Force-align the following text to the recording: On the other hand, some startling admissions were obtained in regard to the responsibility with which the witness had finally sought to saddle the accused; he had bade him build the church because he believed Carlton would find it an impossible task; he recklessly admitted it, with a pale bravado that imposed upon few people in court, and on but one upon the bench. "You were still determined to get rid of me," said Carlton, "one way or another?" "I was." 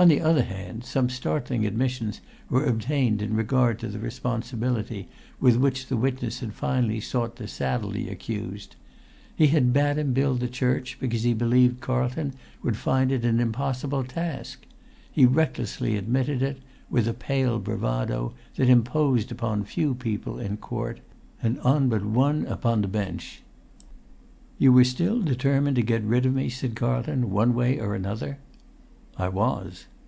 On 0.00 0.06
the 0.06 0.20
other 0.20 0.44
hand, 0.44 0.84
some 0.84 1.08
startling 1.08 1.66
admissions 1.66 2.20
were 2.48 2.66
obtained 2.66 3.20
in 3.20 3.34
regard 3.34 3.80
to 3.80 3.88
the 3.88 3.98
responsibility 3.98 5.08
with 5.40 5.56
which 5.56 5.88
the 5.88 5.96
witness 5.96 6.38
had 6.38 6.52
finally 6.52 7.00
sought 7.00 7.34
to 7.34 7.48
saddle 7.48 7.90
the 7.90 8.08
accused; 8.08 8.76
he 9.34 9.48
had 9.48 9.72
bade 9.72 9.98
him 9.98 10.12
build 10.12 10.38
the 10.38 10.46
church 10.46 10.98
because 11.00 11.24
he 11.24 11.34
believed 11.34 11.80
Carlton 11.80 12.34
would 12.62 12.76
find 12.76 13.10
it 13.10 13.24
an 13.24 13.40
impossible 13.40 14.04
task; 14.04 14.66
he 15.10 15.26
recklessly 15.26 15.96
admitted 15.96 16.42
it, 16.44 16.58
with 16.88 17.08
a 17.08 17.12
pale 17.12 17.58
bravado 17.58 18.34
that 18.54 18.68
imposed 18.68 19.32
upon 19.32 19.64
few 19.64 19.96
people 19.96 20.38
in 20.38 20.58
court, 20.58 21.00
and 21.42 21.58
on 21.62 21.88
but 21.88 22.04
one 22.04 22.46
upon 22.46 22.82
the 22.82 22.86
bench. 22.86 23.42
"You 24.58 24.72
were 24.72 24.84
still 24.84 25.20
determined 25.20 25.74
to 25.74 25.82
get 25.82 26.04
rid 26.04 26.24
of 26.24 26.34
me," 26.36 26.50
said 26.50 26.76
Carlton, 26.76 27.32
"one 27.32 27.52
way 27.52 27.80
or 27.80 27.96
another?" 27.96 28.38
"I 29.20 29.28
was." 29.30 29.86